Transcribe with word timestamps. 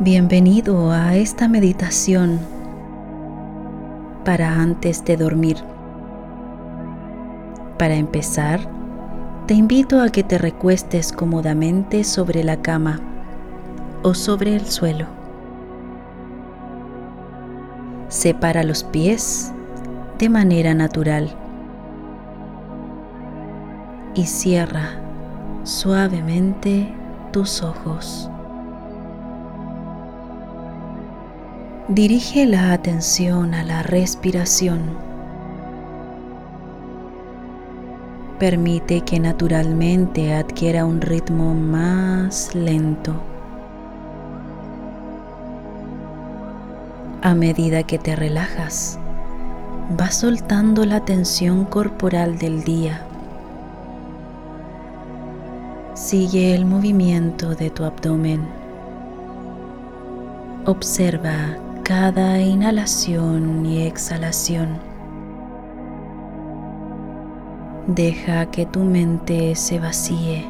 Bienvenido 0.00 0.90
a 0.90 1.14
esta 1.14 1.46
meditación 1.46 2.40
para 4.24 4.60
antes 4.60 5.04
de 5.04 5.16
dormir. 5.16 5.56
Para 7.78 7.94
empezar, 7.94 8.58
te 9.46 9.54
invito 9.54 10.00
a 10.00 10.08
que 10.08 10.24
te 10.24 10.36
recuestes 10.36 11.12
cómodamente 11.12 12.02
sobre 12.02 12.42
la 12.42 12.60
cama 12.60 13.00
o 14.02 14.14
sobre 14.14 14.56
el 14.56 14.66
suelo. 14.66 15.06
Separa 18.08 18.64
los 18.64 18.82
pies 18.82 19.52
de 20.18 20.28
manera 20.28 20.74
natural 20.74 21.30
y 24.16 24.26
cierra 24.26 24.90
suavemente 25.62 26.92
tus 27.30 27.62
ojos. 27.62 28.28
Dirige 31.88 32.46
la 32.46 32.72
atención 32.72 33.52
a 33.52 33.62
la 33.62 33.82
respiración. 33.82 34.96
Permite 38.38 39.02
que 39.02 39.20
naturalmente 39.20 40.32
adquiera 40.32 40.86
un 40.86 41.02
ritmo 41.02 41.52
más 41.52 42.54
lento. 42.54 43.12
A 47.20 47.34
medida 47.34 47.82
que 47.82 47.98
te 47.98 48.16
relajas, 48.16 48.98
vas 49.90 50.14
soltando 50.14 50.86
la 50.86 51.04
tensión 51.04 51.66
corporal 51.66 52.38
del 52.38 52.64
día. 52.64 53.02
Sigue 55.92 56.54
el 56.54 56.64
movimiento 56.64 57.54
de 57.54 57.68
tu 57.68 57.84
abdomen. 57.84 58.48
Observa 60.64 61.58
cada 61.84 62.40
inhalación 62.40 63.66
y 63.66 63.82
exhalación. 63.82 64.78
Deja 67.86 68.46
que 68.46 68.64
tu 68.64 68.80
mente 68.80 69.54
se 69.54 69.78
vacíe 69.78 70.46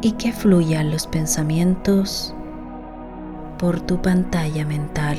y 0.00 0.12
que 0.12 0.32
fluyan 0.32 0.90
los 0.90 1.06
pensamientos 1.06 2.34
por 3.58 3.78
tu 3.82 4.00
pantalla 4.00 4.64
mental. 4.64 5.18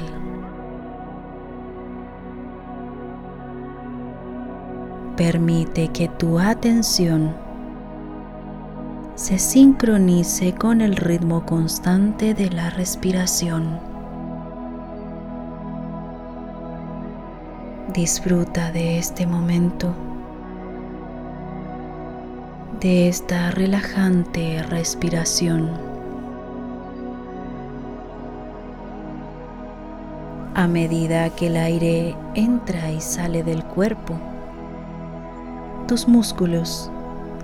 Permite 5.16 5.90
que 5.90 6.08
tu 6.08 6.40
atención 6.40 7.36
se 9.14 9.38
sincronice 9.38 10.56
con 10.56 10.82
el 10.82 10.96
ritmo 10.96 11.46
constante 11.46 12.34
de 12.34 12.50
la 12.50 12.72
respiración. 12.72 13.95
Disfruta 17.96 18.74
de 18.74 18.98
este 18.98 19.26
momento, 19.26 19.96
de 22.82 23.08
esta 23.08 23.52
relajante 23.52 24.62
respiración. 24.64 25.72
A 30.56 30.68
medida 30.68 31.30
que 31.30 31.48
el 31.48 31.56
aire 31.56 32.18
entra 32.34 32.92
y 32.92 33.00
sale 33.00 33.44
del 33.44 33.64
cuerpo, 33.64 34.18
tus 35.88 36.06
músculos 36.06 36.92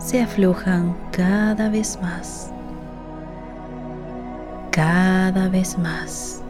se 0.02 0.22
aflojan 0.22 0.98
cada 1.14 1.70
vez 1.70 1.98
más, 2.02 2.52
cada 4.70 5.48
vez 5.48 5.78
más 5.78 6.41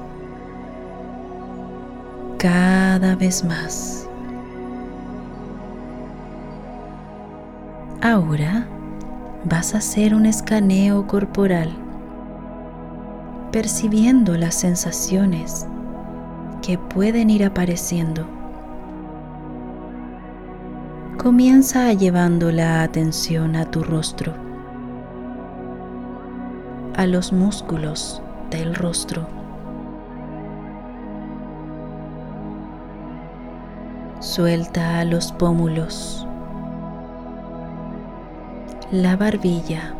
cada 2.41 3.15
vez 3.15 3.43
más. 3.43 4.09
Ahora 8.01 8.65
vas 9.45 9.75
a 9.75 9.77
hacer 9.77 10.15
un 10.15 10.25
escaneo 10.25 11.05
corporal, 11.05 11.69
percibiendo 13.51 14.37
las 14.37 14.55
sensaciones 14.55 15.67
que 16.63 16.79
pueden 16.79 17.29
ir 17.29 17.45
apareciendo. 17.45 18.25
Comienza 21.19 21.93
llevando 21.93 22.51
la 22.51 22.81
atención 22.81 23.55
a 23.55 23.69
tu 23.69 23.83
rostro, 23.83 24.33
a 26.95 27.05
los 27.05 27.31
músculos 27.33 28.19
del 28.49 28.73
rostro 28.73 29.40
Suelta 34.31 35.03
los 35.03 35.33
pómulos, 35.33 36.25
la 38.89 39.17
barbilla, 39.17 39.93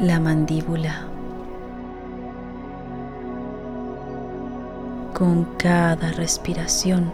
la 0.00 0.18
mandíbula. 0.18 1.04
Con 5.14 5.44
cada 5.58 6.10
respiración, 6.10 7.12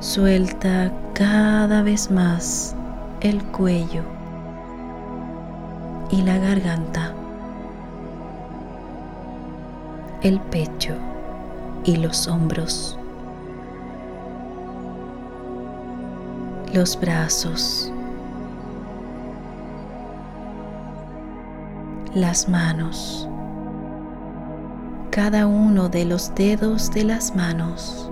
suelta 0.00 0.90
cada 1.12 1.80
vez 1.82 2.10
más 2.10 2.74
el 3.20 3.40
cuello 3.52 4.02
y 6.10 6.22
la 6.22 6.38
garganta, 6.38 7.12
el 10.22 10.40
pecho 10.40 10.96
y 11.84 11.96
los 11.96 12.26
hombros, 12.28 12.98
los 16.72 16.98
brazos, 16.98 17.92
las 22.14 22.48
manos, 22.48 23.28
cada 25.10 25.46
uno 25.46 25.88
de 25.88 26.04
los 26.04 26.34
dedos 26.34 26.90
de 26.90 27.04
las 27.04 27.36
manos, 27.36 28.10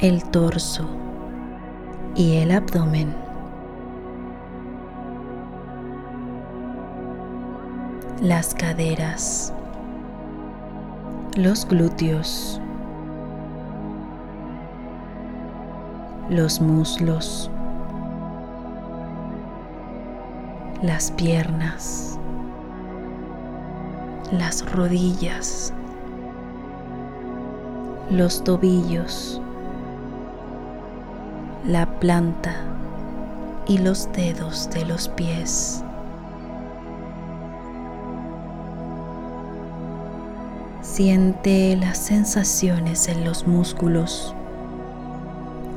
el 0.00 0.22
torso 0.24 0.88
y 2.14 2.36
el 2.36 2.50
abdomen. 2.50 3.28
las 8.20 8.52
caderas, 8.52 9.52
los 11.38 11.68
glúteos, 11.68 12.60
los 16.28 16.60
muslos, 16.60 17.48
las 20.82 21.12
piernas, 21.12 22.18
las 24.32 24.68
rodillas, 24.72 25.72
los 28.10 28.42
tobillos, 28.42 29.40
la 31.64 31.86
planta 32.00 32.56
y 33.68 33.78
los 33.78 34.10
dedos 34.12 34.68
de 34.70 34.84
los 34.86 35.06
pies. 35.10 35.84
Siente 40.98 41.76
las 41.76 41.96
sensaciones 41.96 43.06
en 43.06 43.24
los 43.24 43.46
músculos 43.46 44.34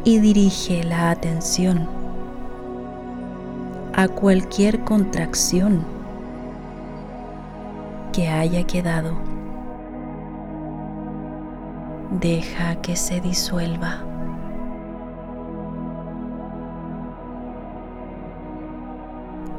y 0.03 0.17
dirige 0.17 0.83
la 0.83 1.11
atención 1.11 1.87
a 3.93 4.07
cualquier 4.07 4.79
contracción 4.79 5.85
que 8.11 8.29
haya 8.29 8.63
quedado. 8.63 9.13
Deja 12.19 12.77
que 12.81 12.95
se 12.95 13.21
disuelva. 13.21 13.99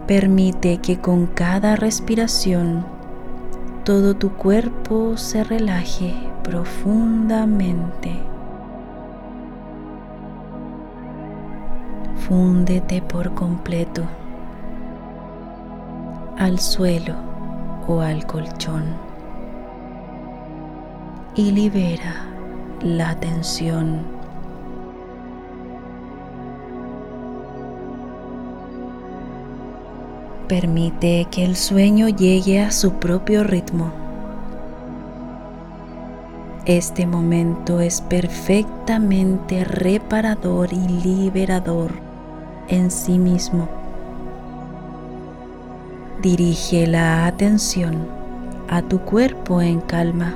Permite 0.08 0.78
que 0.78 0.98
con 0.98 1.28
cada 1.28 1.76
respiración 1.76 2.84
todo 3.84 4.14
tu 4.14 4.30
cuerpo 4.34 5.16
se 5.16 5.42
relaje 5.42 6.14
profundamente. 6.44 8.16
Fúndete 12.28 13.02
por 13.02 13.34
completo 13.34 14.04
al 16.38 16.60
suelo 16.60 17.14
o 17.88 18.00
al 18.00 18.24
colchón 18.26 18.84
y 21.34 21.50
libera 21.50 22.26
la 22.82 23.16
tensión 23.16 24.21
Permite 30.52 31.28
que 31.30 31.46
el 31.46 31.56
sueño 31.56 32.10
llegue 32.10 32.60
a 32.60 32.72
su 32.72 32.92
propio 32.96 33.42
ritmo. 33.42 33.90
Este 36.66 37.06
momento 37.06 37.80
es 37.80 38.02
perfectamente 38.02 39.64
reparador 39.64 40.70
y 40.74 40.76
liberador 40.76 41.92
en 42.68 42.90
sí 42.90 43.18
mismo. 43.18 43.66
Dirige 46.20 46.86
la 46.86 47.24
atención 47.24 48.06
a 48.68 48.82
tu 48.82 48.98
cuerpo 48.98 49.62
en 49.62 49.80
calma. 49.80 50.34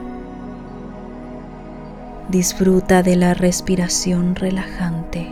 Disfruta 2.31 3.03
de 3.03 3.17
la 3.17 3.35
respiración 3.35 4.35
relajante. 4.35 5.29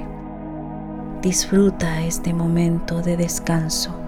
Disfruta 1.23 2.03
este 2.03 2.35
momento 2.35 3.01
de 3.01 3.17
descanso. 3.17 4.04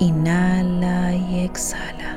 Inhala 0.00 1.14
y 1.14 1.40
exhala. 1.40 2.16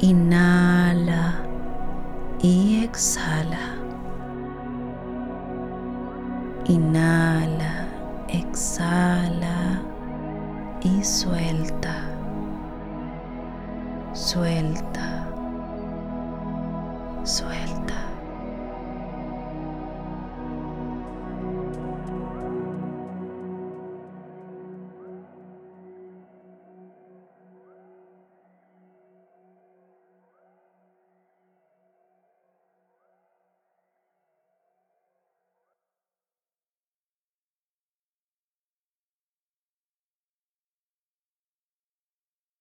Inhala 0.00 1.36
y 2.42 2.84
exhala. 2.84 3.74
Inhala, 6.66 7.88
exhala 8.28 9.80
y 10.82 11.02
suelta. 11.02 11.94
Suelta. 14.12 15.26
Suelta. 17.24 18.07